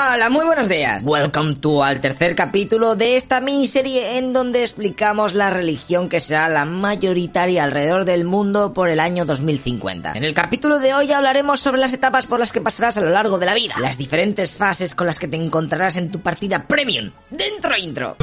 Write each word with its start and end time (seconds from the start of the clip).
Hola, 0.00 0.30
muy 0.30 0.44
buenos 0.44 0.68
días. 0.68 1.02
Welcome 1.04 1.56
to 1.56 1.82
al 1.82 2.00
tercer 2.00 2.36
capítulo 2.36 2.94
de 2.94 3.16
esta 3.16 3.40
miniserie 3.40 4.16
en 4.18 4.32
donde 4.32 4.62
explicamos 4.62 5.34
la 5.34 5.50
religión 5.50 6.08
que 6.08 6.20
será 6.20 6.48
la 6.48 6.64
mayoritaria 6.64 7.64
alrededor 7.64 8.04
del 8.04 8.24
mundo 8.24 8.72
por 8.72 8.90
el 8.90 9.00
año 9.00 9.24
2050. 9.24 10.12
En 10.12 10.22
el 10.22 10.34
capítulo 10.34 10.78
de 10.78 10.94
hoy 10.94 11.10
hablaremos 11.10 11.58
sobre 11.58 11.80
las 11.80 11.92
etapas 11.92 12.28
por 12.28 12.38
las 12.38 12.52
que 12.52 12.60
pasarás 12.60 12.96
a 12.96 13.00
lo 13.00 13.10
largo 13.10 13.40
de 13.40 13.46
la 13.46 13.54
vida, 13.54 13.74
las 13.80 13.98
diferentes 13.98 14.56
fases 14.56 14.94
con 14.94 15.08
las 15.08 15.18
que 15.18 15.26
te 15.26 15.36
encontrarás 15.36 15.96
en 15.96 16.12
tu 16.12 16.20
partida 16.20 16.68
premium. 16.68 17.10
Dentro 17.30 17.76
intro. 17.76 18.16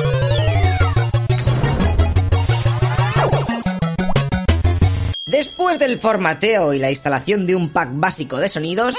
Después 5.25 5.79
del 5.79 5.99
formateo 5.99 6.73
y 6.73 6.79
la 6.79 6.91
instalación 6.91 7.45
de 7.45 7.55
un 7.55 7.67
pack 7.67 7.89
básico 7.91 8.37
de 8.37 8.47
sonidos, 8.47 8.95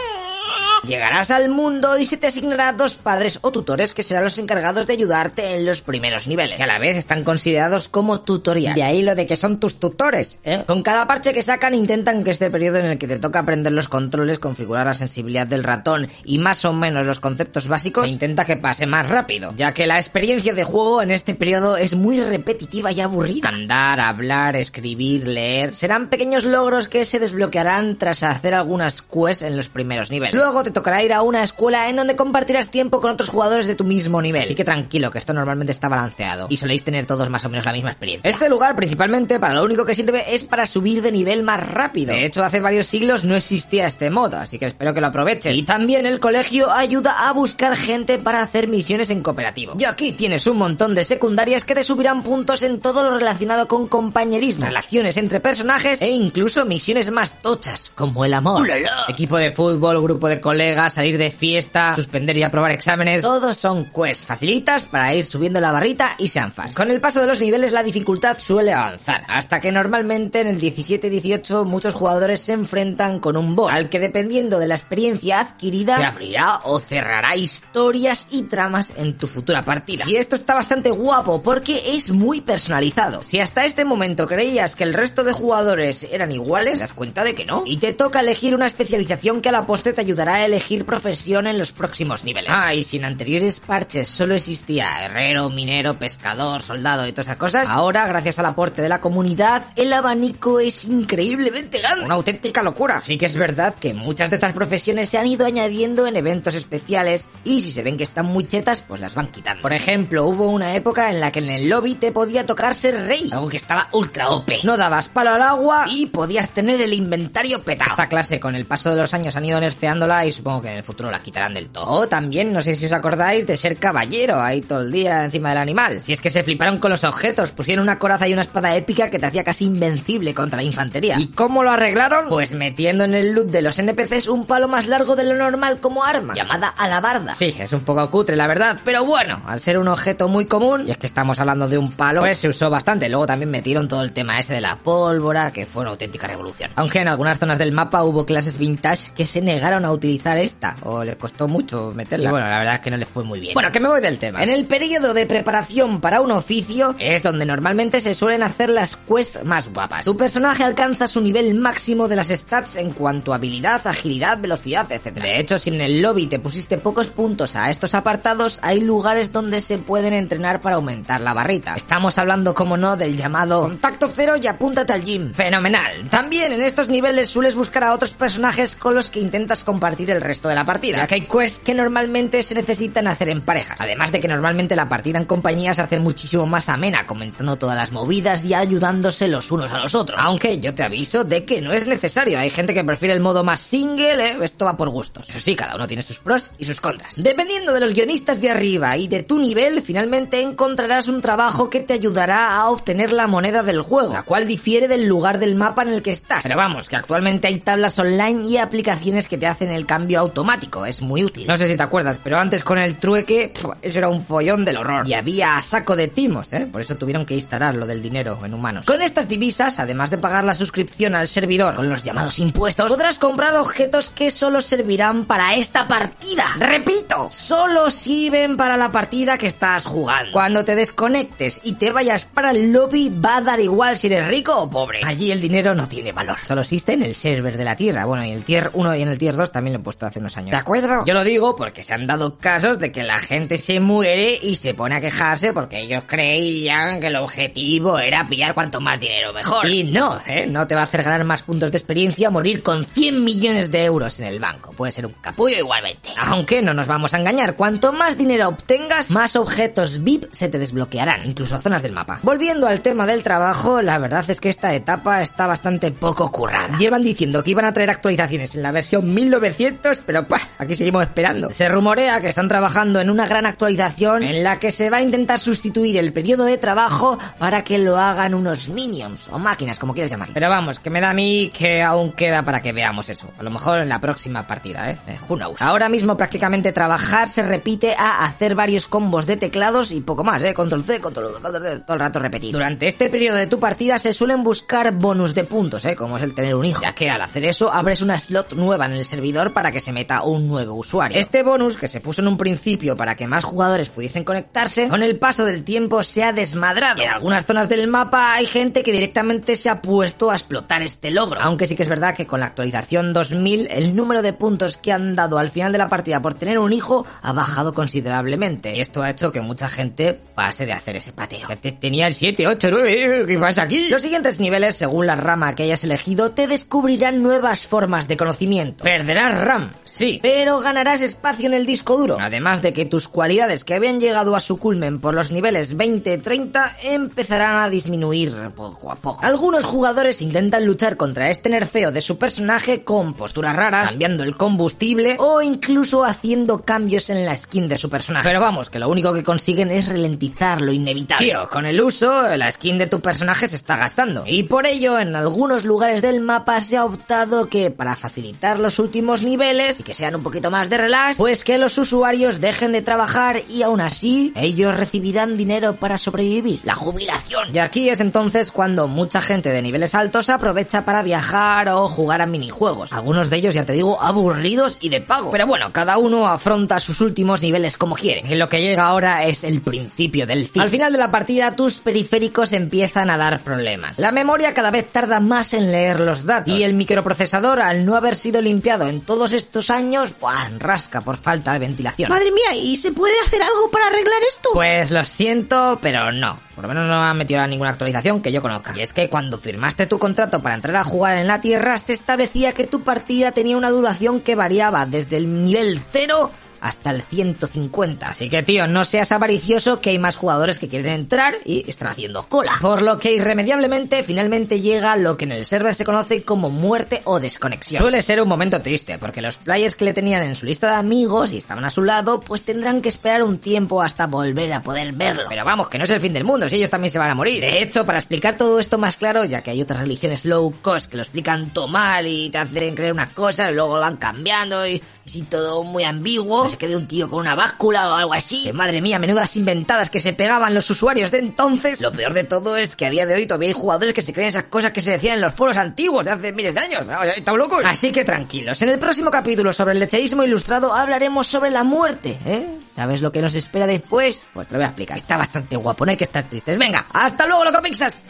Llegarás 0.86 1.32
al 1.32 1.48
mundo 1.48 1.98
y 1.98 2.06
se 2.06 2.16
te 2.16 2.28
asignará 2.28 2.72
dos 2.72 2.96
padres 2.96 3.40
o 3.42 3.50
tutores 3.50 3.92
que 3.92 4.04
serán 4.04 4.22
los 4.22 4.38
encargados 4.38 4.86
de 4.86 4.92
ayudarte 4.92 5.54
en 5.54 5.66
los 5.66 5.82
primeros 5.82 6.28
niveles. 6.28 6.60
Y 6.60 6.62
a 6.62 6.66
la 6.66 6.78
vez 6.78 6.96
están 6.96 7.24
considerados 7.24 7.88
como 7.88 8.20
tutorial. 8.20 8.76
De 8.76 8.84
ahí 8.84 9.02
lo 9.02 9.16
de 9.16 9.26
que 9.26 9.34
son 9.34 9.58
tus 9.58 9.80
tutores. 9.80 10.38
¿eh? 10.44 10.62
Con 10.64 10.84
cada 10.84 11.08
parche 11.08 11.34
que 11.34 11.42
sacan 11.42 11.74
intentan 11.74 12.22
que 12.22 12.30
este 12.30 12.50
periodo 12.50 12.78
en 12.78 12.86
el 12.86 12.98
que 12.98 13.08
te 13.08 13.18
toca 13.18 13.40
aprender 13.40 13.72
los 13.72 13.88
controles, 13.88 14.38
configurar 14.38 14.86
la 14.86 14.94
sensibilidad 14.94 15.46
del 15.46 15.64
ratón 15.64 16.06
y 16.24 16.38
más 16.38 16.64
o 16.64 16.72
menos 16.72 17.04
los 17.04 17.18
conceptos 17.18 17.66
básicos, 17.66 18.04
se 18.04 18.12
intenta 18.12 18.44
que 18.44 18.56
pase 18.56 18.86
más 18.86 19.08
rápido. 19.08 19.52
Ya 19.56 19.74
que 19.74 19.88
la 19.88 19.96
experiencia 19.96 20.54
de 20.54 20.62
juego 20.62 21.02
en 21.02 21.10
este 21.10 21.34
periodo 21.34 21.76
es 21.76 21.94
muy 21.94 22.20
repetitiva 22.20 22.92
y 22.92 23.00
aburrida. 23.00 23.48
Andar, 23.48 23.98
hablar, 23.98 24.54
escribir, 24.54 25.26
leer, 25.26 25.74
serán 25.74 26.08
pequeños 26.10 26.44
logros 26.44 26.86
que 26.86 27.04
se 27.04 27.18
desbloquearán 27.18 27.96
tras 27.96 28.22
hacer 28.22 28.54
algunas 28.54 29.02
quests 29.02 29.42
en 29.42 29.56
los 29.56 29.68
primeros 29.68 30.12
niveles. 30.12 30.34
Luego 30.34 30.62
te 30.62 30.75
tocará 30.76 31.02
ir 31.02 31.14
a 31.14 31.22
una 31.22 31.42
escuela 31.42 31.88
en 31.88 31.96
donde 31.96 32.16
compartirás 32.16 32.68
tiempo 32.68 33.00
con 33.00 33.10
otros 33.10 33.30
jugadores 33.30 33.66
de 33.66 33.74
tu 33.74 33.82
mismo 33.82 34.20
nivel. 34.20 34.42
Así 34.42 34.54
que 34.54 34.62
tranquilo, 34.62 35.10
que 35.10 35.16
esto 35.16 35.32
normalmente 35.32 35.72
está 35.72 35.88
balanceado 35.88 36.48
y 36.50 36.58
soléis 36.58 36.84
tener 36.84 37.06
todos 37.06 37.30
más 37.30 37.46
o 37.46 37.48
menos 37.48 37.64
la 37.64 37.72
misma 37.72 37.88
experiencia. 37.88 38.28
Este 38.28 38.50
lugar, 38.50 38.76
principalmente, 38.76 39.40
para 39.40 39.54
lo 39.54 39.64
único 39.64 39.86
que 39.86 39.94
sirve 39.94 40.34
es 40.34 40.44
para 40.44 40.66
subir 40.66 41.00
de 41.00 41.12
nivel 41.12 41.42
más 41.42 41.66
rápido. 41.66 42.12
De 42.12 42.26
hecho, 42.26 42.44
hace 42.44 42.60
varios 42.60 42.84
siglos 42.84 43.24
no 43.24 43.34
existía 43.34 43.86
este 43.86 44.10
modo, 44.10 44.36
así 44.36 44.58
que 44.58 44.66
espero 44.66 44.92
que 44.92 45.00
lo 45.00 45.06
aproveches. 45.06 45.56
Y 45.56 45.62
también 45.62 46.04
el 46.04 46.20
colegio 46.20 46.70
ayuda 46.70 47.26
a 47.26 47.32
buscar 47.32 47.74
gente 47.74 48.18
para 48.18 48.42
hacer 48.42 48.68
misiones 48.68 49.08
en 49.08 49.22
cooperativo. 49.22 49.76
Y 49.78 49.84
aquí 49.84 50.12
tienes 50.12 50.46
un 50.46 50.58
montón 50.58 50.94
de 50.94 51.04
secundarias 51.04 51.64
que 51.64 51.74
te 51.74 51.84
subirán 51.84 52.22
puntos 52.22 52.62
en 52.62 52.80
todo 52.80 53.02
lo 53.02 53.16
relacionado 53.16 53.66
con 53.66 53.88
compañerismo, 53.88 54.66
relaciones 54.66 55.16
entre 55.16 55.40
personajes 55.40 56.02
e 56.02 56.10
incluso 56.10 56.66
misiones 56.66 57.10
más 57.10 57.40
tochas, 57.40 57.90
como 57.94 58.26
el 58.26 58.34
amor. 58.34 58.68
Equipo 59.08 59.38
de 59.38 59.52
fútbol, 59.52 60.02
grupo 60.02 60.28
de 60.28 60.38
colegio 60.38 60.55
salir 60.90 61.18
de 61.18 61.30
fiesta, 61.30 61.94
suspender 61.94 62.36
y 62.36 62.42
aprobar 62.42 62.72
exámenes, 62.72 63.22
todos 63.22 63.56
son 63.56 63.90
quests 63.90 64.26
facilitas 64.26 64.84
para 64.84 65.14
ir 65.14 65.24
subiendo 65.24 65.60
la 65.60 65.72
barrita 65.72 66.14
y 66.18 66.28
sean 66.28 66.52
fáciles. 66.52 66.76
Con 66.76 66.90
el 66.90 67.00
paso 67.00 67.20
de 67.20 67.26
los 67.26 67.40
niveles 67.40 67.72
la 67.72 67.82
dificultad 67.82 68.38
suele 68.38 68.72
avanzar, 68.72 69.24
hasta 69.28 69.60
que 69.60 69.72
normalmente 69.72 70.40
en 70.40 70.48
el 70.48 70.60
17-18 70.60 71.64
muchos 71.64 71.94
jugadores 71.94 72.40
se 72.40 72.52
enfrentan 72.52 73.20
con 73.20 73.36
un 73.36 73.56
boss, 73.56 73.72
al 73.72 73.88
que 73.88 74.00
dependiendo 74.00 74.58
de 74.58 74.68
la 74.68 74.74
experiencia 74.74 75.40
adquirida, 75.40 75.96
te 75.96 76.04
abrirá 76.04 76.60
o 76.64 76.78
cerrará 76.80 77.36
historias 77.36 78.28
y 78.30 78.44
tramas 78.44 78.92
en 78.96 79.16
tu 79.18 79.26
futura 79.26 79.62
partida. 79.62 80.04
Y 80.06 80.16
esto 80.16 80.36
está 80.36 80.54
bastante 80.54 80.90
guapo 80.90 81.42
porque 81.42 81.96
es 81.96 82.10
muy 82.10 82.40
personalizado. 82.40 83.22
Si 83.22 83.40
hasta 83.40 83.64
este 83.64 83.84
momento 83.84 84.26
creías 84.26 84.76
que 84.76 84.84
el 84.84 84.94
resto 84.94 85.24
de 85.24 85.32
jugadores 85.32 86.06
eran 86.10 86.32
iguales, 86.32 86.74
te 86.74 86.80
das 86.80 86.92
cuenta 86.92 87.24
de 87.24 87.34
que 87.34 87.44
no. 87.44 87.62
Y 87.66 87.78
te 87.78 87.92
toca 87.92 88.20
elegir 88.20 88.54
una 88.54 88.66
especialización 88.66 89.40
que 89.40 89.48
a 89.48 89.52
la 89.52 89.66
postre 89.66 89.92
te 89.92 90.00
ayudará 90.00 90.36
a 90.36 90.45
elegir 90.46 90.84
profesión 90.84 91.46
en 91.46 91.58
los 91.58 91.72
próximos 91.72 92.24
niveles. 92.24 92.52
Ah, 92.54 92.74
y 92.74 92.84
si 92.84 92.96
en 92.96 93.04
anteriores 93.04 93.60
parches 93.60 94.08
solo 94.08 94.34
existía 94.34 95.04
herrero, 95.04 95.50
minero, 95.50 95.98
pescador, 95.98 96.62
soldado 96.62 97.06
y 97.06 97.12
todas 97.12 97.26
esas 97.26 97.36
cosas, 97.36 97.68
ahora, 97.68 98.06
gracias 98.06 98.38
al 98.38 98.46
aporte 98.46 98.82
de 98.82 98.88
la 98.88 99.00
comunidad, 99.00 99.64
el 99.76 99.92
abanico 99.92 100.60
es 100.60 100.84
increíblemente 100.84 101.78
grande. 101.78 102.04
Una 102.04 102.14
auténtica 102.14 102.62
locura. 102.62 103.00
Sí 103.04 103.18
que 103.18 103.26
es 103.26 103.36
verdad 103.36 103.74
que 103.74 103.94
muchas 103.94 104.30
de 104.30 104.36
estas 104.36 104.52
profesiones 104.52 105.08
se 105.08 105.18
han 105.18 105.26
ido 105.26 105.46
añadiendo 105.46 106.06
en 106.06 106.16
eventos 106.16 106.54
especiales 106.54 107.28
y 107.44 107.60
si 107.60 107.72
se 107.72 107.82
ven 107.82 107.96
que 107.96 108.04
están 108.04 108.26
muy 108.26 108.46
chetas, 108.46 108.82
pues 108.82 109.00
las 109.00 109.14
van 109.14 109.28
quitando. 109.28 109.62
Por 109.62 109.72
ejemplo, 109.72 110.26
hubo 110.26 110.48
una 110.48 110.74
época 110.74 111.10
en 111.10 111.20
la 111.20 111.32
que 111.32 111.40
en 111.40 111.50
el 111.50 111.68
lobby 111.68 111.94
te 111.94 112.12
podía 112.12 112.46
tocar 112.46 112.74
ser 112.74 113.06
rey, 113.06 113.28
algo 113.32 113.48
que 113.48 113.56
estaba 113.56 113.88
ultra 113.92 114.30
OP. 114.30 114.50
No 114.64 114.76
dabas 114.76 115.08
palo 115.08 115.30
al 115.30 115.42
agua 115.42 115.86
y 115.88 116.06
podías 116.06 116.50
tener 116.50 116.80
el 116.80 116.92
inventario 116.92 117.62
petado. 117.62 117.90
Esta 117.90 118.08
clase 118.08 118.40
con 118.40 118.54
el 118.54 118.66
paso 118.66 118.94
de 118.94 119.02
los 119.02 119.14
años 119.14 119.36
han 119.36 119.44
ido 119.44 119.60
nerfeándola 119.60 120.26
y 120.26 120.32
supongo 120.36 120.62
que 120.62 120.70
en 120.70 120.76
el 120.78 120.84
futuro 120.84 121.10
la 121.10 121.20
quitarán 121.20 121.54
del 121.54 121.70
todo. 121.70 121.86
O 121.86 122.08
también, 122.08 122.52
no 122.52 122.60
sé 122.60 122.76
si 122.76 122.86
os 122.86 122.92
acordáis 122.92 123.46
de 123.46 123.56
ser 123.56 123.76
caballero 123.76 124.40
ahí 124.40 124.60
todo 124.60 124.80
el 124.82 124.92
día 124.92 125.24
encima 125.24 125.50
del 125.50 125.58
animal. 125.58 126.02
Si 126.02 126.12
es 126.12 126.20
que 126.20 126.30
se 126.30 126.42
fliparon 126.44 126.78
con 126.78 126.90
los 126.90 127.04
objetos, 127.04 127.52
pusieron 127.52 127.82
una 127.82 127.98
coraza 127.98 128.28
y 128.28 128.32
una 128.32 128.42
espada 128.42 128.74
épica 128.76 129.10
que 129.10 129.18
te 129.18 129.26
hacía 129.26 129.44
casi 129.44 129.64
invencible 129.64 130.34
contra 130.34 130.58
la 130.58 130.62
infantería. 130.62 131.18
¿Y 131.18 131.28
cómo 131.28 131.62
lo 131.62 131.70
arreglaron? 131.70 132.28
Pues 132.28 132.52
metiendo 132.54 133.04
en 133.04 133.14
el 133.14 133.32
loot 133.32 133.48
de 133.48 133.62
los 133.62 133.78
NPCs 133.78 134.28
un 134.28 134.46
palo 134.46 134.68
más 134.68 134.86
largo 134.86 135.16
de 135.16 135.24
lo 135.24 135.34
normal 135.34 135.78
como 135.80 136.04
arma, 136.04 136.34
llamada 136.34 136.68
alabarda. 136.68 137.34
Sí, 137.34 137.56
es 137.58 137.72
un 137.72 137.80
poco 137.80 138.10
cutre 138.10 138.36
la 138.36 138.46
verdad, 138.46 138.78
pero 138.84 139.04
bueno, 139.04 139.42
al 139.46 139.60
ser 139.60 139.78
un 139.78 139.88
objeto 139.88 140.28
muy 140.28 140.46
común, 140.46 140.86
y 140.86 140.90
es 140.90 140.98
que 140.98 141.06
estamos 141.06 141.38
hablando 141.40 141.68
de 141.68 141.78
un 141.78 141.92
palo, 141.92 142.20
pues 142.20 142.38
se 142.38 142.48
usó 142.48 142.70
bastante. 142.70 143.08
Luego 143.08 143.26
también 143.26 143.50
metieron 143.50 143.88
todo 143.88 144.02
el 144.02 144.12
tema 144.12 144.38
ese 144.38 144.54
de 144.54 144.60
la 144.60 144.76
pólvora, 144.76 145.52
que 145.52 145.66
fue 145.66 145.82
una 145.82 145.90
auténtica 145.90 146.26
revolución. 146.26 146.70
Aunque 146.76 147.00
en 147.00 147.08
algunas 147.08 147.38
zonas 147.38 147.58
del 147.58 147.72
mapa 147.72 148.02
hubo 148.04 148.26
clases 148.26 148.58
vintage 148.58 149.12
que 149.14 149.26
se 149.26 149.40
negaron 149.40 149.84
a 149.84 149.92
utilizar 149.92 150.25
esta, 150.34 150.76
o 150.82 151.04
le 151.04 151.16
costó 151.16 151.48
mucho 151.48 151.92
meterla. 151.94 152.28
Y 152.28 152.32
bueno, 152.32 152.48
la 152.48 152.58
verdad 152.58 152.74
es 152.76 152.80
que 152.80 152.90
no 152.90 152.96
le 152.96 153.06
fue 153.06 153.24
muy 153.24 153.40
bien. 153.40 153.54
Bueno, 153.54 153.70
que 153.70 153.80
me 153.80 153.88
voy 153.88 154.00
del 154.00 154.18
tema. 154.18 154.42
En 154.42 154.50
el 154.50 154.66
periodo 154.66 155.14
de 155.14 155.26
preparación 155.26 156.00
para 156.00 156.20
un 156.20 156.32
oficio 156.32 156.94
es 156.98 157.22
donde 157.22 157.46
normalmente 157.46 158.00
se 158.00 158.14
suelen 158.14 158.42
hacer 158.42 158.70
las 158.70 158.96
quests 158.96 159.44
más 159.44 159.68
guapas. 159.72 160.04
Tu 160.04 160.16
personaje 160.16 160.64
alcanza 160.64 161.06
su 161.06 161.20
nivel 161.20 161.54
máximo 161.54 162.08
de 162.08 162.16
las 162.16 162.28
stats 162.28 162.76
en 162.76 162.92
cuanto 162.92 163.32
a 163.32 163.36
habilidad, 163.36 163.86
agilidad, 163.86 164.38
velocidad, 164.38 164.90
etc. 164.90 165.14
De 165.14 165.38
hecho, 165.38 165.58
si 165.58 165.70
en 165.70 165.80
el 165.80 166.02
lobby 166.02 166.26
te 166.26 166.38
pusiste 166.38 166.78
pocos 166.78 167.08
puntos 167.08 167.56
a 167.56 167.70
estos 167.70 167.94
apartados, 167.94 168.58
hay 168.62 168.80
lugares 168.80 169.32
donde 169.32 169.60
se 169.60 169.78
pueden 169.78 170.14
entrenar 170.14 170.60
para 170.60 170.76
aumentar 170.76 171.20
la 171.20 171.34
barrita. 171.34 171.76
Estamos 171.76 172.18
hablando, 172.18 172.54
como 172.54 172.76
no, 172.76 172.96
del 172.96 173.16
llamado 173.16 173.62
contacto 173.62 174.08
cero 174.08 174.34
y 174.40 174.46
apúntate 174.46 174.92
al 174.92 175.04
gym. 175.04 175.34
Fenomenal. 175.34 176.08
También 176.10 176.52
en 176.52 176.62
estos 176.62 176.88
niveles 176.88 177.28
sueles 177.28 177.54
buscar 177.54 177.84
a 177.84 177.92
otros 177.92 178.12
personajes 178.12 178.76
con 178.76 178.94
los 178.94 179.10
que 179.10 179.20
intentas 179.20 179.64
compartir 179.64 180.10
el 180.10 180.15
resto 180.20 180.48
de 180.48 180.54
la 180.54 180.64
partida, 180.64 180.98
ya 180.98 181.06
que 181.06 181.16
hay 181.16 181.22
quests 181.22 181.60
que 181.60 181.74
normalmente 181.74 182.42
se 182.42 182.54
necesitan 182.54 183.06
hacer 183.06 183.28
en 183.28 183.40
parejas. 183.42 183.80
Además 183.80 184.12
de 184.12 184.20
que 184.20 184.28
normalmente 184.28 184.76
la 184.76 184.88
partida 184.88 185.18
en 185.18 185.24
compañía 185.24 185.74
se 185.74 185.82
hace 185.82 186.00
muchísimo 186.00 186.46
más 186.46 186.68
amena, 186.68 187.06
comentando 187.06 187.56
todas 187.56 187.76
las 187.76 187.92
movidas 187.92 188.44
y 188.44 188.54
ayudándose 188.54 189.28
los 189.28 189.50
unos 189.50 189.72
a 189.72 189.78
los 189.78 189.94
otros. 189.94 190.18
Aunque 190.22 190.58
yo 190.60 190.74
te 190.74 190.82
aviso 190.82 191.24
de 191.24 191.44
que 191.44 191.60
no 191.60 191.72
es 191.72 191.86
necesario, 191.86 192.38
hay 192.38 192.50
gente 192.50 192.74
que 192.74 192.84
prefiere 192.84 193.14
el 193.14 193.20
modo 193.20 193.44
más 193.44 193.60
single, 193.60 194.24
¿eh? 194.24 194.36
esto 194.42 194.64
va 194.64 194.76
por 194.76 194.90
gustos. 194.90 195.28
Eso 195.28 195.40
sí, 195.40 195.54
cada 195.54 195.76
uno 195.76 195.86
tiene 195.86 196.02
sus 196.02 196.18
pros 196.18 196.52
y 196.58 196.64
sus 196.64 196.80
contras. 196.80 197.14
Dependiendo 197.16 197.72
de 197.72 197.80
los 197.80 197.94
guionistas 197.94 198.40
de 198.40 198.50
arriba 198.50 198.96
y 198.96 199.08
de 199.08 199.22
tu 199.22 199.38
nivel, 199.38 199.82
finalmente 199.82 200.40
encontrarás 200.40 201.08
un 201.08 201.20
trabajo 201.20 201.70
que 201.70 201.80
te 201.80 201.92
ayudará 201.92 202.56
a 202.56 202.68
obtener 202.70 203.12
la 203.12 203.26
moneda 203.26 203.62
del 203.62 203.82
juego, 203.82 204.12
la 204.12 204.22
cual 204.22 204.46
difiere 204.46 204.88
del 204.88 205.06
lugar 205.06 205.38
del 205.38 205.54
mapa 205.54 205.82
en 205.82 205.88
el 205.88 206.02
que 206.02 206.12
estás. 206.12 206.42
Pero 206.42 206.56
vamos, 206.56 206.88
que 206.88 206.96
actualmente 206.96 207.48
hay 207.48 207.60
tablas 207.60 207.98
online 207.98 208.46
y 208.48 208.56
aplicaciones 208.58 209.28
que 209.28 209.38
te 209.38 209.46
hacen 209.46 209.70
el 209.70 209.86
cambio 209.86 210.05
automático, 210.14 210.86
es 210.86 211.02
muy 211.02 211.24
útil. 211.24 211.46
No 211.46 211.56
sé 211.56 211.66
si 211.66 211.76
te 211.76 211.82
acuerdas, 211.82 212.20
pero 212.22 212.38
antes 212.38 212.62
con 212.62 212.78
el 212.78 212.98
trueque, 212.98 213.52
eso 213.82 213.98
era 213.98 214.08
un 214.08 214.22
follón 214.22 214.64
del 214.64 214.76
horror. 214.76 215.08
Y 215.08 215.14
había 215.14 215.60
saco 215.60 215.96
de 215.96 216.08
timos, 216.08 216.52
¿eh? 216.52 216.68
Por 216.70 216.80
eso 216.80 216.96
tuvieron 216.96 217.26
que 217.26 217.34
instalar 217.34 217.74
lo 217.74 217.86
del 217.86 218.02
dinero 218.02 218.38
en 218.44 218.54
humanos. 218.54 218.86
Con 218.86 219.02
estas 219.02 219.28
divisas, 219.28 219.78
además 219.78 220.10
de 220.10 220.18
pagar 220.18 220.44
la 220.44 220.54
suscripción 220.54 221.14
al 221.14 221.28
servidor 221.28 221.74
con 221.74 221.88
los 221.88 222.02
llamados 222.02 222.38
impuestos, 222.38 222.92
podrás 222.92 223.18
comprar 223.18 223.56
objetos 223.56 224.10
que 224.10 224.30
solo 224.30 224.60
servirán 224.60 225.24
para 225.24 225.54
esta 225.54 225.88
partida. 225.88 226.54
Repito, 226.58 227.28
solo 227.32 227.90
sirven 227.90 228.56
para 228.56 228.76
la 228.76 228.92
partida 228.92 229.38
que 229.38 229.46
estás 229.46 229.84
jugando. 229.84 230.32
Cuando 230.32 230.64
te 230.64 230.74
desconectes 230.74 231.60
y 231.64 231.74
te 231.74 231.90
vayas 231.90 232.26
para 232.26 232.50
el 232.50 232.72
lobby, 232.72 233.08
va 233.08 233.36
a 233.36 233.40
dar 233.40 233.60
igual 233.60 233.96
si 233.96 234.08
eres 234.08 234.28
rico 234.28 234.54
o 234.56 234.68
pobre. 234.68 235.00
Allí 235.04 235.30
el 235.30 235.40
dinero 235.40 235.74
no 235.74 235.88
tiene 235.88 236.12
valor. 236.12 236.36
Solo 236.44 236.60
existe 236.60 236.92
en 236.92 237.02
el 237.02 237.14
server 237.14 237.56
de 237.56 237.64
la 237.64 237.76
Tierra. 237.76 238.04
Bueno, 238.04 238.24
y 238.24 238.30
el 238.30 238.44
tier 238.44 238.70
1 238.72 238.96
y 238.96 239.02
en 239.02 239.08
el 239.08 239.18
tier 239.18 239.36
2 239.36 239.50
también 239.50 239.74
lo 239.74 239.80
he 239.80 239.82
puesto 239.82 239.95
hace 240.00 240.18
unos 240.18 240.36
años. 240.36 240.50
¿De 240.50 240.56
acuerdo? 240.56 241.04
Yo 241.06 241.14
lo 241.14 241.24
digo 241.24 241.56
porque 241.56 241.82
se 241.82 241.94
han 241.94 242.06
dado 242.06 242.38
casos 242.38 242.78
de 242.78 242.92
que 242.92 243.02
la 243.02 243.18
gente 243.20 243.58
se 243.58 243.80
muere 243.80 244.38
y 244.40 244.56
se 244.56 244.74
pone 244.74 244.96
a 244.96 245.00
quejarse 245.00 245.52
porque 245.52 245.80
ellos 245.80 246.04
creían 246.06 247.00
que 247.00 247.06
el 247.06 247.16
objetivo 247.16 247.98
era 247.98 248.26
pillar 248.26 248.54
cuanto 248.54 248.80
más 248.80 249.00
dinero 249.00 249.32
mejor. 249.32 249.66
Y 249.68 249.84
no, 249.84 250.20
¿eh? 250.26 250.46
No 250.46 250.66
te 250.66 250.74
va 250.74 250.82
a 250.82 250.84
hacer 250.84 251.02
ganar 251.02 251.24
más 251.24 251.42
puntos 251.42 251.70
de 251.70 251.78
experiencia 251.78 252.30
morir 252.30 252.62
con 252.62 252.84
100 252.84 253.24
millones 253.24 253.70
de 253.70 253.84
euros 253.84 254.20
en 254.20 254.26
el 254.26 254.40
banco. 254.40 254.72
Puede 254.72 254.92
ser 254.92 255.06
un 255.06 255.12
capullo 255.12 255.56
igualmente. 255.56 256.10
Aunque 256.16 256.62
no 256.62 256.74
nos 256.74 256.86
vamos 256.86 257.14
a 257.14 257.18
engañar, 257.18 257.56
cuanto 257.56 257.92
más 257.92 258.18
dinero 258.18 258.48
obtengas, 258.48 259.10
más 259.10 259.36
objetos 259.36 260.02
VIP 260.02 260.26
se 260.32 260.48
te 260.48 260.58
desbloquearán, 260.58 261.24
incluso 261.24 261.58
zonas 261.60 261.82
del 261.82 261.92
mapa. 261.92 262.20
Volviendo 262.22 262.66
al 262.66 262.80
tema 262.80 263.06
del 263.06 263.22
trabajo, 263.22 263.82
la 263.82 263.98
verdad 263.98 264.28
es 264.28 264.40
que 264.40 264.48
esta 264.48 264.74
etapa 264.74 265.22
está 265.22 265.46
bastante 265.46 265.90
poco 265.90 266.30
currada. 266.30 266.76
Llevan 266.76 267.02
diciendo 267.02 267.42
que 267.42 267.52
iban 267.52 267.64
a 267.64 267.72
traer 267.72 267.90
actualizaciones 267.90 268.54
en 268.54 268.62
la 268.62 268.72
versión 268.72 269.14
1900 269.14 269.85
pero 270.04 270.26
aquí 270.58 270.74
seguimos 270.74 271.02
esperando. 271.02 271.50
Se 271.50 271.68
rumorea 271.68 272.20
que 272.20 272.28
están 272.28 272.48
trabajando 272.48 273.00
en 273.00 273.10
una 273.10 273.26
gran 273.26 273.46
actualización 273.46 274.22
en 274.22 274.42
la 274.42 274.58
que 274.58 274.72
se 274.72 274.90
va 274.90 274.98
a 274.98 275.02
intentar 275.02 275.38
sustituir 275.38 275.96
el 275.96 276.12
periodo 276.12 276.44
de 276.44 276.58
trabajo 276.58 277.18
para 277.38 277.64
que 277.64 277.78
lo 277.78 277.96
hagan 277.96 278.34
unos 278.34 278.68
minions 278.68 279.28
o 279.30 279.38
máquinas, 279.38 279.78
como 279.78 279.94
quieras 279.94 280.10
llamar. 280.10 280.30
Pero 280.32 280.48
vamos, 280.48 280.78
que 280.78 280.90
me 280.90 281.00
da 281.00 281.10
a 281.10 281.14
mí 281.14 281.50
que 281.56 281.82
aún 281.82 282.12
queda 282.12 282.42
para 282.42 282.60
que 282.60 282.72
veamos 282.72 283.08
eso. 283.08 283.30
A 283.38 283.42
lo 283.42 283.50
mejor 283.50 283.80
en 283.80 283.88
la 283.88 284.00
próxima 284.00 284.46
partida, 284.46 284.90
¿eh? 284.90 284.98
eh 285.06 285.18
who 285.28 285.36
knows. 285.36 285.62
Ahora 285.62 285.88
mismo 285.88 286.16
prácticamente 286.16 286.72
trabajar 286.72 287.28
se 287.28 287.42
repite 287.42 287.94
a 287.96 288.24
hacer 288.24 288.54
varios 288.54 288.86
combos 288.86 289.26
de 289.26 289.36
teclados 289.36 289.92
y 289.92 290.00
poco 290.00 290.24
más, 290.24 290.42
¿eh? 290.42 290.54
Control 290.54 290.84
C, 290.84 291.00
control 291.00 291.40
control 291.40 291.82
todo 291.82 291.94
el 291.94 292.00
rato 292.00 292.18
repetir. 292.18 292.52
Durante 292.52 292.88
este 292.88 293.08
periodo 293.08 293.36
de 293.36 293.46
tu 293.46 293.60
partida 293.60 293.98
se 293.98 294.12
suelen 294.12 294.42
buscar 294.42 294.92
bonus 294.92 295.34
de 295.34 295.44
puntos, 295.44 295.84
¿eh? 295.84 295.94
Como 295.94 296.16
es 296.16 296.22
el 296.22 296.34
tener 296.34 296.54
un 296.54 296.64
hijo. 296.64 296.82
Ya 296.82 296.94
que 296.94 297.10
al 297.10 297.22
hacer 297.22 297.44
eso 297.44 297.72
abres 297.72 298.02
una 298.02 298.18
slot 298.18 298.54
nueva 298.54 298.86
en 298.86 298.92
el 298.92 299.04
servidor 299.04 299.52
para 299.52 299.72
que 299.72 299.75
se 299.80 299.92
meta 299.92 300.22
un 300.22 300.48
nuevo 300.48 300.74
usuario. 300.74 301.18
Este 301.18 301.42
bonus, 301.42 301.76
que 301.76 301.88
se 301.88 302.00
puso 302.00 302.22
en 302.22 302.28
un 302.28 302.36
principio 302.36 302.96
para 302.96 303.14
que 303.14 303.26
más 303.26 303.44
jugadores 303.44 303.88
pudiesen 303.88 304.24
conectarse, 304.24 304.88
con 304.88 305.02
el 305.02 305.18
paso 305.18 305.44
del 305.44 305.64
tiempo 305.64 306.02
se 306.02 306.24
ha 306.24 306.32
desmadrado. 306.32 307.02
En 307.02 307.10
algunas 307.10 307.44
zonas 307.44 307.68
del 307.68 307.88
mapa 307.88 308.34
hay 308.34 308.46
gente 308.46 308.82
que 308.82 308.92
directamente 308.92 309.56
se 309.56 309.68
ha 309.68 309.82
puesto 309.82 310.30
a 310.30 310.34
explotar 310.34 310.82
este 310.82 311.10
logro. 311.10 311.40
Aunque 311.40 311.66
sí 311.66 311.76
que 311.76 311.82
es 311.82 311.88
verdad 311.88 312.14
que 312.14 312.26
con 312.26 312.40
la 312.40 312.46
actualización 312.46 313.12
2000 313.12 313.68
el 313.70 313.94
número 313.94 314.22
de 314.22 314.32
puntos 314.32 314.78
que 314.78 314.92
han 314.92 315.16
dado 315.16 315.38
al 315.38 315.50
final 315.50 315.72
de 315.72 315.78
la 315.78 315.88
partida 315.88 316.20
por 316.22 316.34
tener 316.34 316.58
un 316.58 316.72
hijo 316.72 317.06
ha 317.22 317.32
bajado 317.32 317.74
considerablemente. 317.74 318.76
Y 318.76 318.80
esto 318.80 319.02
ha 319.02 319.10
hecho 319.10 319.32
que 319.32 319.40
mucha 319.40 319.68
gente 319.68 320.18
pase 320.34 320.66
de 320.66 320.72
hacer 320.72 320.96
ese 320.96 321.12
pateo. 321.12 321.48
Tenía 321.80 322.06
el 322.06 322.14
7, 322.14 322.46
8, 322.46 322.68
9, 322.70 323.24
¿qué 323.26 323.38
pasa 323.38 323.62
aquí? 323.62 323.88
Los 323.88 324.02
siguientes 324.02 324.40
niveles, 324.40 324.76
según 324.76 325.06
la 325.06 325.16
rama 325.16 325.54
que 325.54 325.64
hayas 325.64 325.84
elegido, 325.84 326.32
te 326.32 326.46
descubrirán 326.46 327.22
nuevas 327.22 327.66
formas 327.66 328.08
de 328.08 328.16
conocimiento. 328.16 328.84
Perderás 328.84 329.40
RAM, 329.56 329.72
sí, 329.84 330.18
pero 330.22 330.60
ganarás 330.60 331.02
espacio 331.02 331.46
en 331.46 331.54
el 331.54 331.66
disco 331.66 331.96
duro. 331.96 332.16
Además 332.20 332.62
de 332.62 332.72
que 332.72 332.84
tus 332.84 333.08
cualidades 333.08 333.64
que 333.64 333.74
habían 333.74 334.00
llegado 334.00 334.36
a 334.36 334.40
su 334.40 334.58
culmen 334.58 335.00
por 335.00 335.14
los 335.14 335.32
niveles 335.32 335.76
20-30 335.76 336.72
empezarán 336.82 337.62
a 337.62 337.68
disminuir 337.70 338.34
poco 338.54 338.92
a 338.92 338.96
poco. 338.96 339.24
Algunos 339.24 339.64
jugadores 339.64 340.20
intentan 340.20 340.66
luchar 340.66 340.96
contra 340.96 341.30
este 341.30 341.48
nerfeo 341.48 341.92
de 341.92 342.02
su 342.02 342.18
personaje 342.18 342.84
con 342.84 343.14
posturas 343.14 343.56
raras, 343.56 343.90
cambiando 343.90 344.24
el 344.24 344.36
combustible 344.36 345.16
o 345.18 345.42
incluso 345.42 346.04
haciendo 346.04 346.62
cambios 346.62 347.10
en 347.10 347.24
la 347.24 347.34
skin 347.36 347.68
de 347.68 347.78
su 347.78 347.88
personaje. 347.88 348.28
Pero 348.28 348.40
vamos, 348.40 348.70
que 348.70 348.78
lo 348.78 348.88
único 348.88 349.14
que 349.14 349.22
consiguen 349.22 349.70
es 349.70 349.88
ralentizar 349.88 350.60
lo 350.60 350.72
inevitable. 350.72 351.26
Tío, 351.26 351.48
con 351.48 351.66
el 351.66 351.80
uso, 351.80 352.36
la 352.36 352.50
skin 352.50 352.78
de 352.78 352.86
tu 352.86 353.00
personaje 353.00 353.48
se 353.48 353.56
está 353.56 353.76
gastando. 353.76 354.24
Y 354.26 354.42
por 354.42 354.66
ello, 354.66 354.98
en 354.98 355.16
algunos 355.16 355.64
lugares 355.64 356.02
del 356.02 356.20
mapa 356.20 356.60
se 356.60 356.76
ha 356.76 356.84
optado 356.84 357.48
que 357.48 357.70
para 357.70 357.96
facilitar 357.96 358.60
los 358.60 358.78
últimos 358.78 359.22
niveles 359.22 359.45
y 359.46 359.82
que 359.84 359.94
sean 359.94 360.16
un 360.16 360.24
poquito 360.24 360.50
más 360.50 360.68
de 360.68 360.76
relax, 360.76 361.18
pues 361.18 361.44
que 361.44 361.56
los 361.56 361.78
usuarios 361.78 362.40
dejen 362.40 362.72
de 362.72 362.82
trabajar 362.82 363.42
y 363.48 363.62
aún 363.62 363.80
así 363.80 364.32
ellos 364.34 364.76
recibirán 364.76 365.36
dinero 365.36 365.76
para 365.76 365.98
sobrevivir. 365.98 366.60
La 366.64 366.74
jubilación. 366.74 367.54
Y 367.54 367.58
aquí 367.58 367.88
es 367.88 368.00
entonces 368.00 368.50
cuando 368.50 368.88
mucha 368.88 369.22
gente 369.22 369.50
de 369.50 369.62
niveles 369.62 369.94
altos 369.94 370.30
aprovecha 370.30 370.84
para 370.84 371.02
viajar 371.02 371.68
o 371.68 371.86
jugar 371.86 372.22
a 372.22 372.26
minijuegos. 372.26 372.92
Algunos 372.92 373.30
de 373.30 373.36
ellos, 373.36 373.54
ya 373.54 373.64
te 373.64 373.72
digo, 373.72 374.02
aburridos 374.02 374.78
y 374.80 374.88
de 374.88 375.00
pago. 375.00 375.30
Pero 375.30 375.46
bueno, 375.46 375.72
cada 375.72 375.96
uno 375.98 376.26
afronta 376.26 376.80
sus 376.80 377.00
últimos 377.00 377.40
niveles 377.40 377.76
como 377.76 377.94
quiere. 377.94 378.24
Y 378.28 378.34
lo 378.34 378.48
que 378.48 378.60
llega 378.60 378.86
ahora 378.86 379.24
es 379.26 379.44
el 379.44 379.60
principio 379.60 380.26
del 380.26 380.48
fin. 380.48 380.62
Al 380.62 380.70
final 380.70 380.92
de 380.92 380.98
la 380.98 381.12
partida, 381.12 381.54
tus 381.54 381.74
periféricos 381.76 382.52
empiezan 382.52 383.10
a 383.10 383.16
dar 383.16 383.44
problemas. 383.44 384.00
La 384.00 384.10
memoria 384.10 384.54
cada 384.54 384.72
vez 384.72 384.90
tarda 384.90 385.20
más 385.20 385.54
en 385.54 385.70
leer 385.70 386.00
los 386.00 386.24
datos. 386.24 386.52
Y 386.52 386.64
el 386.64 386.74
microprocesador, 386.74 387.60
al 387.60 387.84
no 387.84 387.94
haber 387.94 388.16
sido 388.16 388.42
limpiado 388.42 388.88
en 388.88 389.00
todos 389.00 389.35
estos 389.36 389.70
años, 389.70 390.14
¡buah! 390.18 390.48
rasca 390.58 391.00
por 391.00 391.16
falta 391.16 391.52
de 391.52 391.60
ventilación. 391.60 392.08
Madre 392.08 392.32
mía, 392.32 392.54
¿y 392.54 392.76
se 392.76 392.92
puede 392.92 393.14
hacer 393.20 393.42
algo 393.42 393.70
para 393.70 393.86
arreglar 393.86 394.20
esto? 394.28 394.50
Pues 394.52 394.90
lo 394.90 395.04
siento, 395.04 395.78
pero 395.80 396.10
no. 396.12 396.38
Por 396.54 396.64
lo 396.64 396.68
menos 396.68 396.86
no 396.86 397.02
ha 397.02 397.14
metido 397.14 397.46
ninguna 397.46 397.70
actualización 397.70 398.22
que 398.22 398.32
yo 398.32 398.42
conozca. 398.42 398.72
Y 398.76 398.80
es 398.80 398.92
que 398.92 399.08
cuando 399.08 399.38
firmaste 399.38 399.86
tu 399.86 399.98
contrato 399.98 400.40
para 400.40 400.54
entrar 400.54 400.76
a 400.76 400.84
jugar 400.84 401.18
en 401.18 401.26
la 401.26 401.40
Tierra, 401.40 401.76
se 401.78 401.92
establecía 401.92 402.52
que 402.52 402.66
tu 402.66 402.80
partida 402.80 403.32
tenía 403.32 403.56
una 403.56 403.70
duración 403.70 404.20
que 404.20 404.34
variaba 404.34 404.86
desde 404.86 405.18
el 405.18 405.44
nivel 405.44 405.80
0 405.92 406.30
hasta 406.68 406.90
el 406.90 407.02
150. 407.02 408.08
Así 408.08 408.28
que, 408.28 408.42
tío, 408.42 408.66
no 408.66 408.84
seas 408.84 409.12
avaricioso 409.12 409.80
que 409.80 409.90
hay 409.90 409.98
más 409.98 410.16
jugadores 410.16 410.58
que 410.58 410.68
quieren 410.68 410.92
entrar 410.92 411.36
y 411.44 411.68
están 411.68 411.88
haciendo 411.88 412.28
cola. 412.28 412.52
Por 412.60 412.82
lo 412.82 412.98
que 412.98 413.14
irremediablemente 413.14 414.02
finalmente 414.02 414.60
llega 414.60 414.96
lo 414.96 415.16
que 415.16 415.24
en 415.24 415.32
el 415.32 415.46
server 415.46 415.74
se 415.74 415.84
conoce 415.84 416.22
como 416.22 416.50
muerte 416.50 417.02
o 417.04 417.20
desconexión. 417.20 417.80
Suele 417.80 418.02
ser 418.02 418.20
un 418.20 418.28
momento 418.28 418.60
triste, 418.62 418.98
porque 418.98 419.22
los 419.22 419.38
players 419.38 419.76
que 419.76 419.84
le 419.84 419.92
tenían 419.92 420.22
en 420.22 420.36
su 420.36 420.46
lista 420.46 420.68
de 420.68 420.76
amigos 420.76 421.32
y 421.32 421.38
estaban 421.38 421.64
a 421.64 421.70
su 421.70 421.82
lado, 421.82 422.20
pues 422.20 422.42
tendrán 422.42 422.82
que 422.82 422.88
esperar 422.88 423.22
un 423.22 423.38
tiempo 423.38 423.82
hasta 423.82 424.06
volver 424.06 424.52
a 424.52 424.62
poder 424.62 424.92
verlo. 424.92 425.24
Pero 425.28 425.44
vamos, 425.44 425.68
que 425.68 425.78
no 425.78 425.84
es 425.84 425.90
el 425.90 426.00
fin 426.00 426.12
del 426.12 426.24
mundo, 426.24 426.48
si 426.48 426.56
ellos 426.56 426.70
también 426.70 426.92
se 426.92 426.98
van 426.98 427.10
a 427.10 427.14
morir. 427.14 427.40
De 427.40 427.62
hecho, 427.62 427.84
para 427.84 427.98
explicar 427.98 428.36
todo 428.36 428.58
esto 428.58 428.78
más 428.78 428.96
claro, 428.96 429.24
ya 429.24 429.42
que 429.42 429.50
hay 429.50 429.62
otras 429.62 429.80
religiones 429.80 430.24
low 430.24 430.52
cost 430.62 430.90
que 430.90 430.96
lo 430.96 431.02
explican 431.02 431.50
todo 431.50 431.68
mal 431.68 432.06
y 432.06 432.30
te 432.30 432.38
hacen 432.38 432.74
creer 432.74 432.92
una 432.92 433.10
cosa 433.10 433.50
y 433.50 433.54
luego 433.54 433.78
van 433.78 433.96
cambiando 433.96 434.66
y, 434.66 434.82
y 435.14 435.22
todo 435.22 435.62
muy 435.62 435.84
ambiguo, 435.84 436.48
se 436.48 436.56
quede 436.56 436.76
un 436.76 436.88
tío 436.88 437.08
con 437.08 437.20
una 437.20 437.34
báscula 437.34 437.88
o 437.88 437.94
algo 437.94 438.12
así. 438.12 438.50
madre 438.52 438.80
mía, 438.80 438.98
menudas 438.98 439.36
inventadas 439.36 439.88
que 439.88 440.00
se 440.00 440.12
pegaban 440.12 440.54
los 440.54 440.68
usuarios 440.68 441.10
de 441.10 441.18
entonces. 441.18 441.80
Lo 441.80 441.92
peor 441.92 442.12
de 442.12 442.24
todo 442.24 442.56
es 442.56 442.74
que 442.74 442.86
a 442.86 442.90
día 442.90 443.06
de 443.06 443.14
hoy 443.14 443.26
todavía 443.26 443.48
hay 443.48 443.54
jugadores 443.54 443.94
que 443.94 444.02
se 444.02 444.12
creen 444.12 444.28
esas 444.28 444.44
cosas 444.44 444.72
que 444.72 444.80
se 444.80 444.90
decían 444.90 445.16
en 445.16 445.20
los 445.20 445.34
foros 445.34 445.56
antiguos 445.56 446.04
de 446.04 446.10
hace 446.10 446.32
miles 446.32 446.54
de 446.54 446.60
años. 446.60 446.82
¿Estamos 447.16 447.38
locos? 447.38 447.62
Así 447.64 447.92
que 447.92 448.04
tranquilos. 448.04 448.60
En 448.62 448.68
el 448.68 448.78
próximo 448.78 449.10
capítulo 449.10 449.52
sobre 449.52 449.74
el 449.74 449.80
lecheísmo 449.80 450.24
ilustrado 450.24 450.74
hablaremos 450.74 451.26
sobre 451.26 451.50
la 451.50 451.62
muerte, 451.62 452.18
¿eh? 452.24 452.46
¿Sabes 452.74 453.00
lo 453.00 453.12
que 453.12 453.22
nos 453.22 453.34
espera 453.34 453.66
después? 453.66 454.22
Pues 454.34 454.48
te 454.48 454.54
lo 454.54 454.58
voy 454.58 454.64
a 454.64 454.68
explicar. 454.68 454.96
Está 454.98 455.16
bastante 455.16 455.56
guapo, 455.56 455.86
no 455.86 455.90
hay 455.90 455.96
que 455.96 456.04
estar 456.04 456.28
tristes. 456.28 456.58
Venga, 456.58 456.86
hasta 456.92 457.26
luego, 457.26 457.44
loco 457.44 457.62
Pixas. 457.62 458.06